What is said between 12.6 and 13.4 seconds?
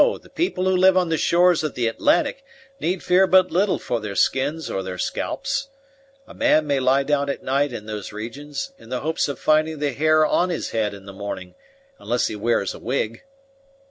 a wig."